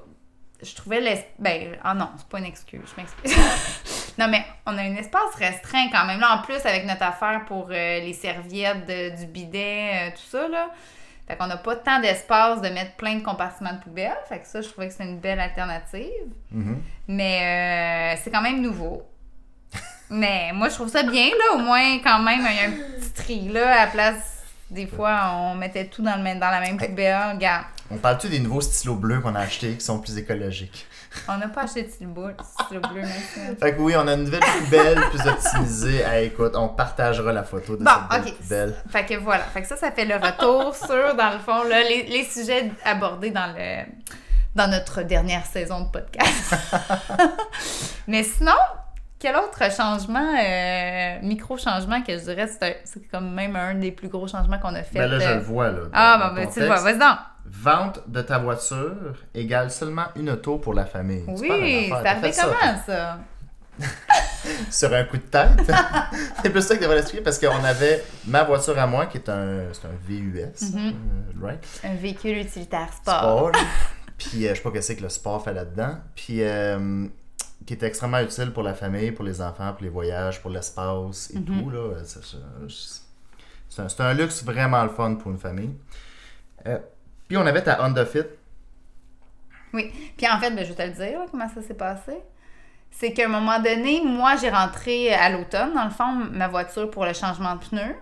[0.62, 1.30] je trouvais l'espace...
[1.38, 4.14] Ben, ah non, c'est pas une excuse, je m'excuse.
[4.18, 6.18] non, mais on a un espace restreint quand même.
[6.20, 10.26] Là, en plus, avec notre affaire pour euh, les serviettes de- du bidet, euh, tout
[10.30, 10.70] ça, là.
[11.26, 14.16] Fait qu'on n'a pas tant d'espace de mettre plein de compartiments de poubelle.
[14.28, 16.30] Fait que ça, je trouvais que c'était une belle alternative.
[16.52, 16.80] Mhm.
[17.08, 19.02] Mais euh, c'est quand même nouveau.
[20.08, 21.56] Mais moi, je trouve ça bien, là.
[21.56, 24.32] Au moins, quand même, il y a un petit tri, là, à la place...
[24.68, 27.34] Des fois, on mettait tout dans, le même, dans la même poubelle.
[27.34, 30.86] Regarde, On parle-tu des nouveaux stylos bleus qu'on a achetés qui sont plus écologiques?
[31.28, 33.56] on n'a pas acheté de stylo bleu, stylo bleu, Maxime.
[33.60, 36.00] Fait que oui, on a une nouvelle poubelle plus optimisée.
[36.00, 38.38] Hey, écoute, on partagera la photo de Bon, cette belle ok.
[38.38, 38.74] poubelle.
[38.90, 39.44] Fait que voilà.
[39.44, 42.70] Fait que ça, ça fait le retour sur, dans le fond, là, les, les sujets
[42.84, 43.84] abordés dans le
[44.56, 46.54] dans notre dernière saison de podcast.
[48.08, 48.52] Mais sinon,
[49.18, 54.08] quel autre changement, euh, micro-changement que je dirais, c'est c'est comme même un des plus
[54.08, 54.98] gros changements qu'on a fait.
[54.98, 55.80] Ben là, je euh, le vois, là.
[55.92, 56.80] Ah, bon, ben ton tu le vois.
[56.80, 57.18] Vas-y donc.
[57.48, 61.24] Vente de ta voiture égale seulement une auto pour la famille.
[61.28, 63.18] Oui, ça fait comment, ça?
[64.70, 65.50] Sur un coup de tête.
[66.42, 69.18] c'est plus ça que je devrais l'expliquer parce qu'on avait ma voiture à moi qui
[69.18, 70.94] est un, c'est un VUS, Mhm.
[71.42, 71.80] euh, right?
[71.84, 73.52] Un véhicule utilitaire sport.
[74.18, 75.98] Puis euh, je sais pas qu'est-ce que le sport fait là-dedans.
[76.14, 77.06] Puis euh,
[77.66, 81.30] qui est extrêmement utile pour la famille, pour les enfants, pour les voyages, pour l'espace
[81.34, 81.44] et Mhm.
[81.44, 81.70] tout.
[81.70, 81.90] Là.
[83.68, 85.74] C'est, un, luxe vraiment le fun pour une famille.
[86.66, 86.78] Euh,
[87.28, 88.22] puis on avait ta Honda Fit.
[89.72, 89.92] Oui.
[90.16, 92.12] Puis en fait, ben, je vais te le dire, comment ça s'est passé.
[92.90, 96.90] C'est qu'à un moment donné, moi, j'ai rentré à l'automne, dans le fond, ma voiture
[96.90, 97.96] pour le changement de pneus.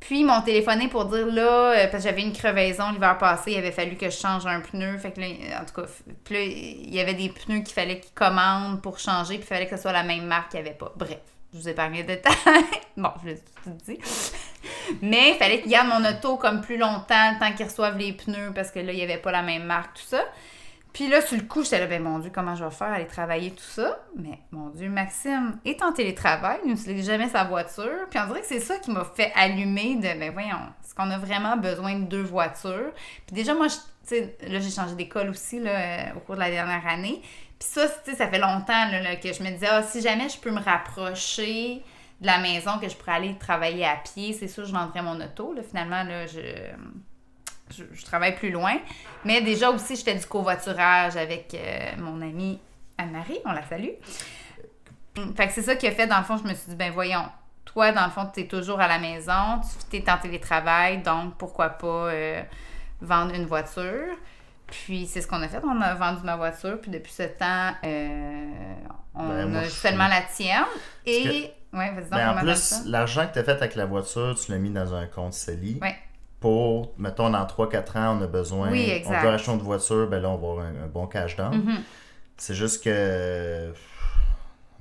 [0.00, 3.52] Puis, ils m'ont téléphoné pour dire là, euh, parce que j'avais une crevaison l'hiver passé,
[3.52, 4.96] il avait fallu que je change un pneu.
[4.96, 5.26] Fait que là,
[5.60, 5.86] en tout cas,
[6.30, 9.68] là, il y avait des pneus qu'il fallait qu'ils commandent pour changer, puis il fallait
[9.68, 10.92] que ce soit la même marque qu'il n'y avait pas.
[10.96, 11.18] Bref,
[11.52, 12.34] je vous épargne les détails.
[12.96, 13.98] bon, je l'ai tout dit.
[15.02, 18.12] Mais il fallait qu'ils gardent mon auto comme plus longtemps, le temps qu'ils reçoivent les
[18.12, 20.24] pneus, parce que là, il n'y avait pas la même marque, tout ça.
[20.92, 23.06] Puis là, sur le coup, j'étais là, ben mon Dieu, comment je vais faire, aller
[23.06, 23.98] travailler, tout ça?
[24.16, 28.06] Mais mon Dieu, Maxime est en télétravail, n'utilise jamais sa voiture.
[28.10, 31.10] Puis on dirait que c'est ça qui m'a fait allumer de, ben voyons, est-ce qu'on
[31.10, 32.90] a vraiment besoin de deux voitures?
[33.26, 34.16] Puis déjà, moi, je-
[34.48, 37.22] là, j'ai changé d'école aussi, là, euh, au cours de la dernière année.
[37.58, 40.00] Puis ça, tu sais, ça fait longtemps là, là, que je me disais, ah, si
[40.00, 41.82] jamais je peux me rapprocher
[42.20, 45.20] de la maison, que je pourrais aller travailler à pied, c'est sûr, je vendrais mon
[45.20, 45.52] auto.
[45.52, 46.40] Là, finalement, là, je
[47.76, 48.76] je, je travaille plus loin.
[49.24, 52.60] Mais déjà aussi, j'étais du covoiturage avec euh, mon amie
[52.98, 53.94] Anne-Marie, on la salue.
[55.16, 56.76] Hum, Fait que c'est ça qui a fait, dans le fond, je me suis dit,
[56.76, 57.24] ben voyons,
[57.64, 61.36] toi, dans le fond, tu es toujours à la maison, tu es en télétravail, donc
[61.36, 62.42] pourquoi pas euh,
[63.00, 64.16] vendre une voiture?
[64.66, 67.72] Puis c'est ce qu'on a fait, on a vendu ma voiture, puis depuis ce temps,
[67.84, 68.52] euh,
[69.14, 70.64] on Ben, a je seulement la tienne.
[71.06, 74.38] Et, ouais, vas-y donc, Mais en plus, l'argent que tu as fait avec la voiture,
[74.40, 75.78] tu l'as mis dans un compte CELI.
[75.82, 75.96] Ouais.
[76.40, 78.70] Pour, mettons, dans 3-4 ans, on a besoin.
[78.70, 81.36] Oui, On veut acheter une voiture, ben là, on va avoir un, un bon cash
[81.36, 81.54] down.
[81.54, 81.82] Mhm.
[82.38, 83.72] C'est juste que.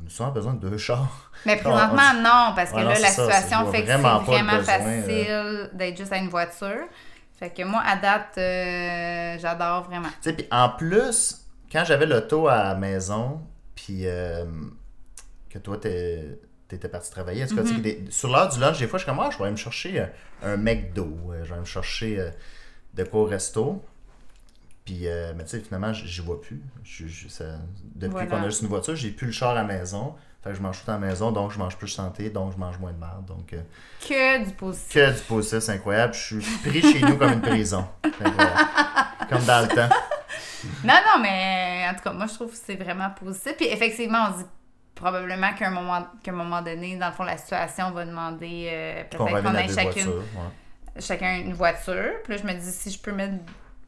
[0.02, 1.30] On a souvent besoin de deux chars.
[1.46, 4.20] Mais présentement, non, parce que Ouais, non, là, la ça, situation fait que c'est vraiment
[4.20, 6.88] besoin, facile d'être juste à une voiture.
[7.38, 10.08] Fait que moi, à date, euh, j'adore vraiment.
[10.22, 13.42] Tu sais, puis en plus, quand j'avais l'auto à la maison,
[13.76, 14.46] puis euh,
[15.50, 16.40] que toi, t'es-
[16.70, 17.82] t'étais parti travailler, Mhm.
[17.82, 19.58] des- sur l'heure du lunch, des fois, je suis comme, ah, je vais aller me
[19.58, 20.10] chercher un,
[20.44, 22.30] un McDo, euh, je vais me chercher euh,
[22.94, 23.84] de quoi au resto.
[24.86, 26.62] Puis, euh, mais tu sais, finalement, j'y vois plus.
[26.84, 27.58] Je- je- ça-
[27.96, 28.28] depuis Voilà.
[28.28, 30.16] qu'on a juste une voiture, j'ai plus le char à la maison.
[30.44, 32.58] Fait que je mange tout à la maison, donc je mange plus santé, donc je
[32.58, 33.26] mange moins de merde.
[33.26, 33.62] Donc, euh,
[34.08, 34.94] Que du positif.
[34.94, 36.14] que du positif, c'est incroyable.
[36.14, 37.86] Je suis pris chez nous comme une prison.
[39.30, 39.96] Comme dans le temps.
[40.84, 43.56] Non, non, mais en tout cas, moi, je trouve que c'est vraiment positif.
[43.58, 44.46] Puis effectivement, on dit
[45.00, 48.68] probablement qu'à un moment, qu'à un moment donné, dans le fond, la situation va demander
[48.70, 50.24] euh, peut-être qu'on ait deux chacune, voitures.
[50.36, 51.02] ouais.
[51.02, 52.12] chacun une voiture.
[52.24, 53.36] Puis là, je me dis, si je peux mettre.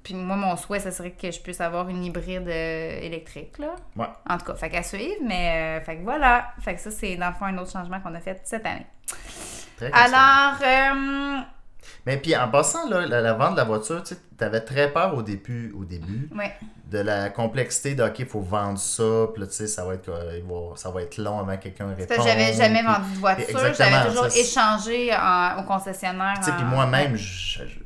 [0.04, 3.76] Puis moi, mon souhait, ce serait que je puisse avoir une hybride euh, électrique, là.
[3.96, 4.08] Ouais.
[4.28, 6.54] En tout cas, fait qu'à suivre, mais euh, fait que voilà.
[6.62, 8.88] Fait que ça, c'est dans le fond un autre changement qu'on a fait cette année.
[9.78, 9.92] Très.
[9.94, 10.60] Alors,
[12.06, 15.16] Mais puis en passant, là, la, la vente de la voiture, tu avais très peur
[15.16, 16.54] au début, au début ouais.
[16.90, 20.40] de la complexité de OK, il faut vendre ça, puis là, ça va être euh,
[20.76, 22.18] ça va être long avant que quelqu'un réponde.
[22.26, 23.74] j'avais jamais puis- vendu de voiture.
[23.78, 26.36] J'avais toujours ça, échangé en- au concessionnaire.
[26.38, 27.80] Tu sais, puis en- moi-même, je- je-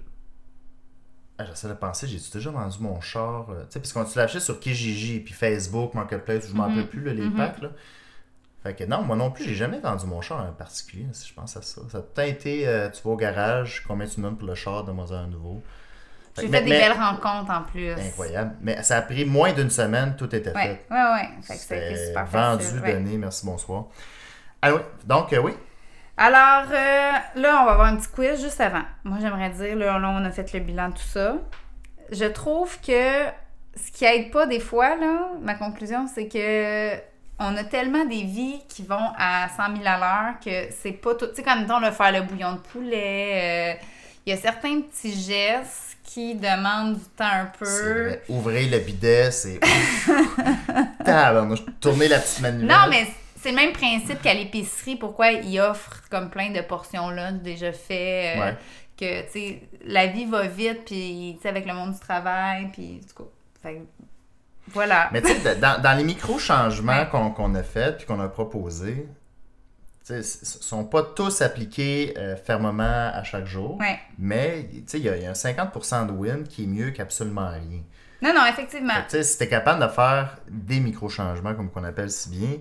[1.37, 4.17] ah, j'essaie de penser, j'ai déjà vendu mon char, euh, tu sais, parce qu'on tu
[4.17, 6.69] l'achetait sur Kijiji, puis Facebook, Marketplace, je m'en Mhm.
[6.69, 7.35] rappelle plus, là, les Mhm.
[7.35, 7.69] packs, là.
[8.65, 11.33] Fait que non, moi non plus, j'ai jamais vendu mon char en particulier, si je
[11.35, 11.81] pense à ça.
[11.91, 14.83] Ça a peut-être été, euh, tu vas au garage, combien tu donnes pour le char,
[14.83, 15.61] donne-moi un nouveau?
[16.35, 17.91] J'ai fait mais- des mais- belles rencontres en plus.
[17.91, 18.55] Incroyable.
[18.61, 20.85] Mais ça a pris moins d'une semaine, tout était Ouais, fait.
[20.89, 21.29] ouais, ouais.
[21.43, 22.81] Fait que ça a été super vendu, facile.
[22.81, 22.93] ouais.
[22.93, 23.85] donné, merci, bonsoir.
[24.63, 25.53] Ah oui, donc euh, oui,
[26.17, 28.81] Alors, euh, là, on va avoir un petit quiz juste avant.
[29.03, 31.35] Moi, j'aimerais dire, là, là, on a fait le bilan de tout ça.
[32.11, 33.25] Je trouve que
[33.75, 36.95] ce qui aide pas des fois, là, ma conclusion, c'est que
[37.39, 41.15] on a tellement des vies qui vont à 100 000 à l'heure que c'est pas
[41.15, 41.27] tout.
[41.27, 43.83] Tu sais, comme mettons, le faire le bouillon de poulet, euh,
[44.25, 48.17] il y a certains petits gestes qui demandent du temps un peu.
[48.29, 49.59] Ouvrir le bidet, c'est.
[51.81, 52.67] Tourner la petite manuelle.
[52.67, 53.07] Non, mais
[53.41, 54.95] c'est le même principe qu'à l'épicerie.
[54.95, 58.35] Pourquoi ils offrent comme plein de portions lunch déjà fait.
[58.37, 58.55] euh, Ouais.
[58.97, 62.69] Que, tu sais, la vie va vite, puis, tu sais, avec le monde du travail,
[62.71, 63.27] puis, du coup.
[63.61, 63.81] Fait
[64.75, 65.09] voilà.
[65.11, 69.07] Mais tu sais, dans, dans les micro-changements qu'on a fait puis qu'on a proposés,
[70.03, 73.77] c- sont pas tous appliqués euh, fermement à chaque jour.
[73.79, 73.99] Ouais.
[74.19, 77.49] Mais il y, a- il y a un 50% de win qui est mieux qu'absolument
[77.49, 77.81] rien.
[78.21, 78.93] Non, non, effectivement.
[78.93, 82.57] Fait que, tu si t'es capable de faire des micro-changements, comme qu'on appelle si bien,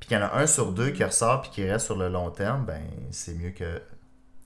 [0.00, 2.08] puis qu'il y en a un sur deux qui ressort puis qui reste sur le
[2.08, 3.80] long terme, ben c'est mieux que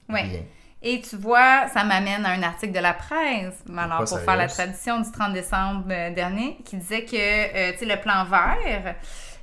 [0.08, 0.22] Ouais.
[0.22, 0.40] rien.
[0.80, 4.46] Et tu vois, ça m'amène à un article de la presse, alors pour faire la
[4.46, 8.94] tradition du 30 décembre euh, dernier, qui disait que, euh, tu sais, le plan vert,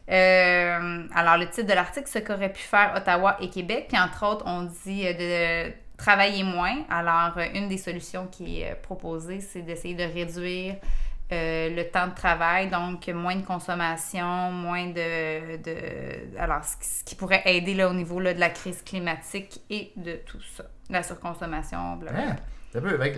[0.09, 4.25] euh, alors le titre de l'article, ce qu'auraient pu faire Ottawa et Québec, puis entre
[4.25, 6.77] autres, on dit euh, de travailler moins.
[6.89, 10.75] Alors, une des solutions qui est proposée, c'est d'essayer de réduire
[11.31, 15.57] euh, le temps de travail, donc moins de consommation, moins de...
[15.57, 19.91] de alors, ce qui, pourrait aider là, au niveau là, de la crise climatique et
[19.95, 20.65] de tout ça.
[20.89, 22.31] La surconsommation, blablabla.
[22.31, 22.35] Hein?
[22.75, 23.17] Avec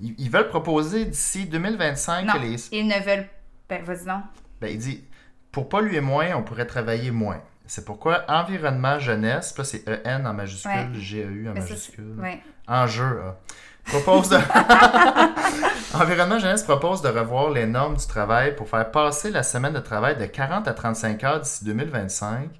[0.00, 2.68] ils, ils veulent proposer d'ici 2025 Non, que les.
[2.74, 3.28] ils ne veulent...
[3.68, 4.22] Ben, vas-y non.
[4.60, 5.04] Ben, il dit
[5.52, 7.40] pour polluer moins, on pourrait travailler moins.
[7.66, 11.00] C'est pourquoi Environnement Jeunesse, là c'est EN en majuscule, Ouais.
[11.00, 12.14] GEU en ça, majuscule.
[12.20, 12.42] ouais.
[12.68, 13.36] Enjeu, ah.
[13.88, 14.36] Propose de...
[15.94, 19.78] Environnement Jeunesse propose de revoir les normes du travail pour faire passer la semaine de
[19.80, 22.50] travail de 40 à 35 heures d'ici 2025,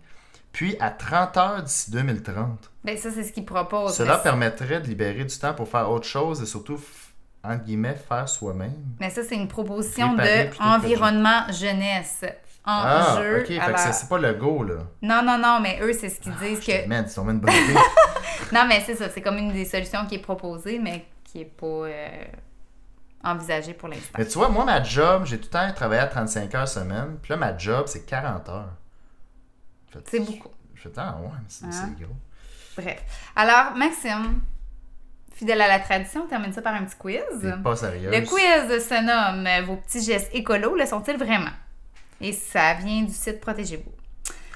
[0.53, 2.71] puis à 30 heures d'ici 2030.
[2.85, 3.95] Ben, ça, c'est ce qu'ils proposent.
[3.95, 6.79] Cela permettrait de libérer du temps pour faire autre chose et surtout,
[7.45, 8.73] entre guillemets, faire soi-même.
[9.01, 12.25] mais ça, c'est une proposition de environnement jeunesse.
[12.69, 13.41] Ah, Enjeu.
[13.43, 14.75] ok, fait à que c'est- pas le go, là.
[15.01, 16.85] Non, non, non, mais eux, c'est ce qu'ils disent que.
[16.89, 17.75] Vraiment une bonne idée.
[18.53, 21.05] Non, mais c'est ça, c'est comme une des solutions qui est proposée, mais
[21.37, 22.25] qui est pas euh,
[23.23, 24.17] envisagée pour l'instant.
[24.17, 27.19] Mais tu vois, moi, ma job, j'ai tout le temps travaillé à 35 heures semaine.
[27.21, 28.73] Puis là, ma job, c'est 40 heures.
[30.07, 30.51] C'est beaucoup.
[30.75, 32.15] Je fais, ah ouais, mais c'est c'est gros.
[32.77, 33.03] Bref.
[33.35, 34.41] Alors, Maxime,
[35.35, 37.55] fidèle à la tradition, on termine ça par un petit quiz.
[37.63, 38.11] Pas sérieux.
[38.11, 41.53] Le quiz se nomme Vos petits gestes écolos, le sont-ils vraiment?
[42.21, 43.93] Et ça vient du site Protégez-vous.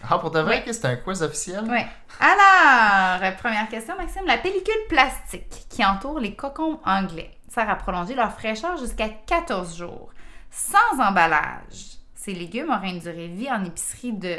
[0.08, 0.64] Ah, pour de vrai, Oui.
[0.64, 1.64] que c'est un quiz officiel?
[1.68, 1.80] Oui.
[2.20, 4.26] Alors, première question, Maxime.
[4.26, 9.76] La pellicule plastique qui entoure les cocons anglais sert à prolonger leur fraîcheur jusqu'à 14
[9.76, 10.10] jours.
[10.50, 14.36] Sans emballage, ces légumes auraient une durée de vie en épicerie de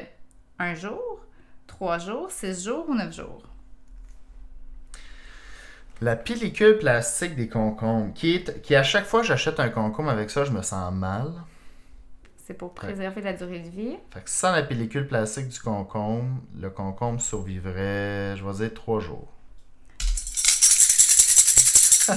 [0.59, 1.19] 1 jour,
[1.67, 3.43] 3 jours, 6 jours ou 9 jours?
[6.01, 10.09] La pellicule plastique des concombres, qui est, qui à chaque fois que j'achète un concombre
[10.09, 11.31] avec ça, je me sens mal.
[12.51, 13.95] C'est pour préserver la durée de vie.
[14.13, 18.99] Fait que sans la pellicule plastique du concombre, le concombre survivrait, je vais dire, 3
[18.99, 19.29] jours.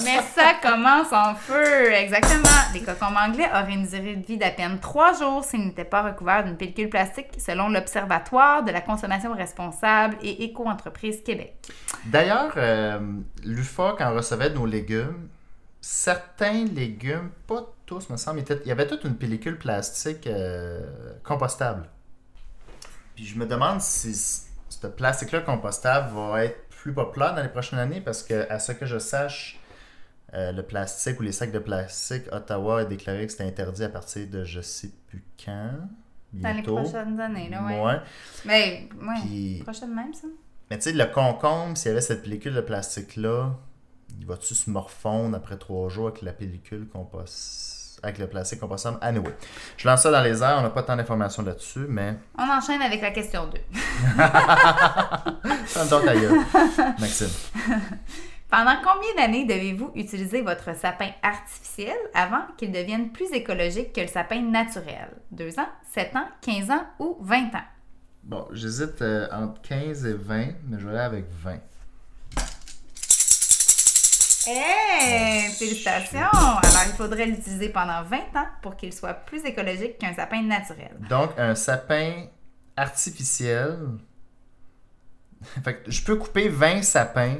[0.03, 2.49] Mais ça commence en feu, exactement.
[2.73, 6.03] Les cocombes anglais auraient une durée de vie d'à peine trois jours s'ils n'étaient pas
[6.03, 11.55] recouverts d'une pellicule plastique, selon l'Observatoire de la consommation responsable et Éco-entreprise Québec.
[12.07, 12.99] D'ailleurs, euh,
[13.77, 15.29] quand on recevait nos légumes,
[15.85, 20.81] certains légumes, pas tous, me semble, il y avait toute une pellicule plastique euh,
[21.23, 21.91] compostable.
[23.15, 27.79] Puis je me demande si ce plastique-là compostable va être plus populaire dans les prochaines
[27.79, 29.61] années parce que, à ce que je sache,
[30.33, 33.91] euh, le plastique ou les sacs de plastique, Ottawa a déclaré que c'était interdit à
[33.91, 35.71] partir de je sais plus quand.
[36.33, 37.83] Dans les prochaines années, là, ouais.
[37.83, 38.01] Ouais.
[38.47, 40.29] Mais, ouais, Puis prochaine même, ça.
[40.71, 43.55] mais tu sais, le concombre, s'il y avait cette pellicule de plastique-là,
[44.19, 48.01] il va-tu se morfondre après trois jours avec la pellicule compost...
[48.03, 48.99] avec le plastique compostable?
[49.01, 49.35] Anyway,
[49.77, 52.83] je lance ça dans les airs, on n'a pas tant d'informations là-dessus, mais On enchaîne
[52.83, 53.59] avec la question 2.
[55.67, 56.39] ça me donne ta gueule,
[56.99, 57.29] Maxime.
[58.51, 64.07] Pendant combien d'années devez-vous utiliser votre sapin artificiel avant qu'il devienne plus écologique que le
[64.07, 65.09] sapin naturel?
[65.33, 67.65] 2 ans, 7 ans, 15 ans ou 20 ans?
[68.23, 71.59] Bon, j'hésite euh, entre 15 et 20, mais je vais aller avec 20.
[74.47, 75.51] Hey!
[75.53, 76.19] Félicitations!
[76.19, 80.93] Alors, il faudrait l'utiliser pendant 20 ans pour qu'il soit plus écologique qu'un sapin naturel.
[81.09, 82.27] Donc, un sapin
[82.77, 83.79] artificiel.
[85.65, 87.37] fait que je peux couper 20 sapins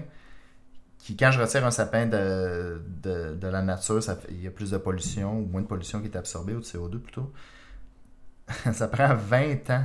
[0.99, 4.47] qui, quand je retire un sapin de, de, de la nature, ça fait- il y
[4.47, 7.33] a plus de pollution ou moins de pollution qui est absorbée ou de CO2 plutôt.
[8.73, 9.85] ça prend 20 ans.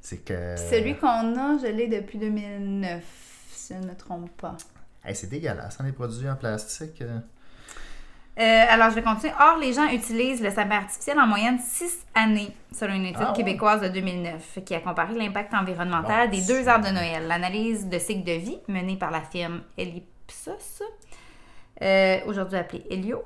[0.00, 0.54] C'est que.
[0.56, 3.02] Celui qu'on a, je l'ai depuis 2009,
[3.52, 4.56] si je ne me trompe pas.
[5.06, 7.00] Hey, c'est dégueulasse, hein, les produits en plastique.
[7.02, 7.18] euh.
[8.38, 9.32] Euh, alors, je vais continuer.
[9.40, 13.30] Or, les gens utilisent le sapin artificiel en moyenne 6 années, selon une étude Ah
[13.30, 13.36] ouais?
[13.36, 17.26] québécoise de 2009, qui a comparé l'impact environnemental Bon, des deux arbres de Noël.
[17.28, 20.82] L'analyse de cycle de vie menée par la firme Ellipsos,
[21.80, 23.22] euh, aujourd'hui appelée Helio,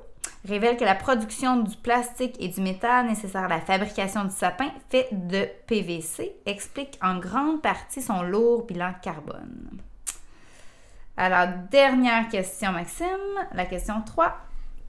[0.47, 4.69] révèle que la production du plastique et du métal nécessaire à la fabrication du sapin
[4.89, 9.81] fait de PVC explique en grande partie son lourd bilan carbone.
[11.23, 13.05] Alors, dernière question, Maxime.
[13.53, 14.35] La question 3.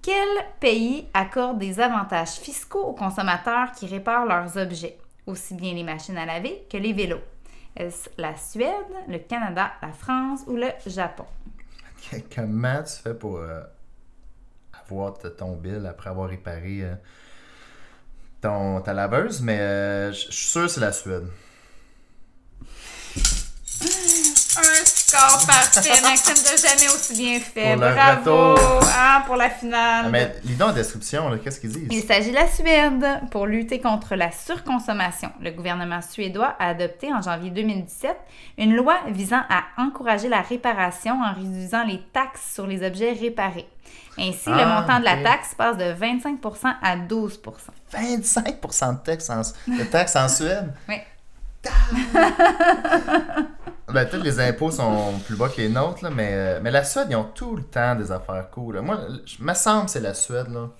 [0.00, 0.28] Quel
[0.60, 6.16] pays accorde des avantages fiscaux aux consommateurs qui réparent leurs objets, aussi bien les machines
[6.16, 7.20] à laver que les vélos?
[7.76, 8.72] Est-ce la Suède,
[9.08, 11.26] le Canada, la France ou le Japon?
[12.34, 13.60] Comment tu fais pour euh,
[14.88, 16.94] avoir ton bill après avoir réparé euh,
[18.40, 19.42] ton, ta laveuse?
[19.42, 21.28] Mais euh, je suis sûr que c'est la Suède.
[24.58, 25.90] Un score parfait.
[26.02, 27.72] Maxime n'a jamais aussi bien fait.
[27.72, 28.54] Pour Bravo
[28.86, 30.04] hein, pour la finale.
[30.06, 31.88] Ah, mais lis donc la description, qu'est-ce qu'ils disent?
[31.90, 33.20] Il s'agit de la Suède.
[33.30, 38.16] Pour lutter contre la surconsommation, le gouvernement suédois a adopté en janvier 2017
[38.58, 43.68] une loi visant à encourager la réparation en réduisant les taxes sur les objets réparés.
[44.18, 47.38] Ainsi, le Ah, montant de la taxe passe de 25% à 12%
[47.94, 50.72] 25% de taxes en, de taxes en Suède?
[50.88, 50.96] Oui.
[53.92, 56.82] Ben, peut-être les impôts sont plus bas que les nôtres, là, mais, euh, mais la
[56.82, 58.76] Suède, ils ont tout le temps des affaires cool.
[58.76, 58.82] là.
[58.82, 60.70] Moi, je me semble que c'est la Suède, là.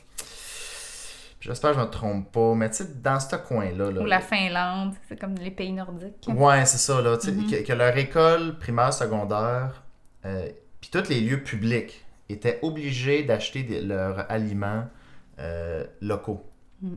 [1.40, 3.90] J'espère que je me trompe pas, mais tu sais, dans ce coin-là.
[3.90, 6.24] Là, Ou la Finlande, c'est comme les pays nordiques.
[6.28, 7.16] Ouais, c'est ça, là.
[7.22, 7.50] Mhm.
[7.50, 9.82] que, que leur école primaire, secondaire,
[10.24, 10.48] euh,
[10.80, 14.84] puis tous les lieux publics étaient obligés d'acheter leurs aliments
[15.40, 16.46] euh, locaux.
[16.80, 16.96] Mhm.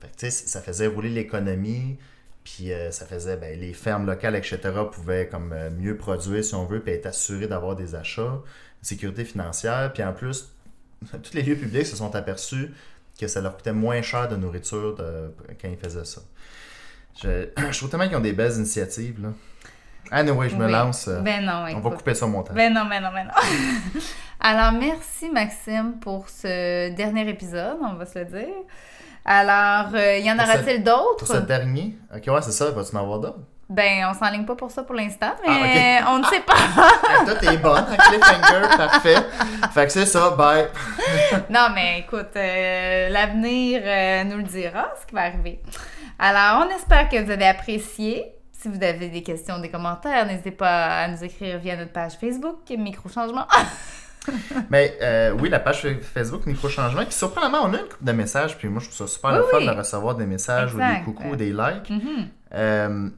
[0.00, 1.98] Fait que, tu sais, ça faisait rouler l'économie,
[2.44, 4.58] puis euh, ça faisait, ben, les fermes locales, etc.,
[4.92, 8.42] pouvaient comme euh, mieux produire, si on veut, puis être assurés d'avoir des achats, une
[8.82, 10.50] sécurité financière, puis en plus,
[11.22, 12.70] tous les lieux publics se sont aperçus
[13.18, 16.20] que ça leur coûtait moins cher de nourriture de- quand ils faisaient ça.
[17.22, 19.28] Je, je trouve tellement qu'ils ont des belles initiatives, là.
[20.10, 21.08] Anyway, je me lance.
[21.08, 22.54] euh, Ben non, on va couper ça au montage.
[22.54, 23.32] Ben non, ben non, ben non.
[24.40, 28.54] Alors, merci Maxime pour ce dernier épisode, on va se le dire.
[29.24, 31.46] Alors, euh, y en aura-t-il Pour ce d'autres?
[31.46, 33.38] dernier, ok, ouais, c'est ça, vas-tu en avoir d'autres?
[33.70, 36.54] Ben, on s'enligne pas pour ça pour l'instant, Ah, mais on ne sait pas.
[37.24, 39.16] Toi, t'es bonne, cliffhanger, parfait.
[39.72, 40.66] Fait que c'est ça, bye.
[41.50, 45.62] non, mais écoute, euh, l'avenir euh, nous le dira, ce qui va arriver.
[46.18, 48.26] Alors, on espère que vous avez apprécié.
[48.52, 52.12] Si vous avez des questions, des commentaires, n'hésitez pas à nous écrire via notre page
[52.20, 53.46] Facebook, Microchangement.
[54.70, 58.56] Mais euh, oui, la page Facebook Microchangement, qui surprenamment, on a une couple de messages,
[58.56, 59.66] puis moi, je trouve ça super Oui, le fun oui.
[59.66, 61.90] de recevoir des messages ou des coucous ou des likes.
[61.90, 62.28] Mhm.
[62.54, 63.08] Euh,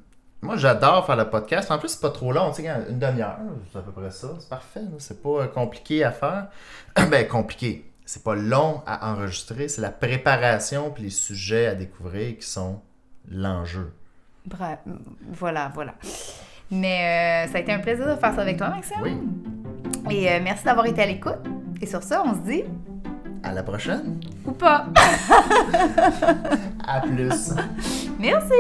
[0.42, 1.70] moi, j'adore faire le podcast.
[1.70, 3.38] En plus, c'est pas trop long, tu sais, une demi-heure,
[3.72, 4.28] c'est à peu près ça.
[4.38, 6.48] C'est parfait, c'est pas euh, compliqué à faire.
[7.10, 7.90] ben, compliqué.
[8.04, 12.80] C'est pas long à enregistrer, c'est la préparation puis les sujets à découvrir qui sont
[13.28, 13.92] l'enjeu.
[14.44, 14.78] Bref,
[15.32, 15.94] voilà, voilà.
[16.70, 18.98] Mais euh, ça a été un plaisir de faire ça avec toi, Maxime.
[19.02, 19.16] Oui.
[20.10, 21.38] Et euh, merci d'avoir été à l'écoute.
[21.80, 22.62] Et sur ça, on se dit
[23.42, 24.20] À la prochaine.
[24.46, 24.86] ou pas.
[26.86, 27.52] À plus.
[28.18, 28.54] Merci.